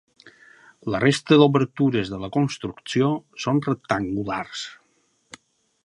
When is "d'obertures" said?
1.41-2.11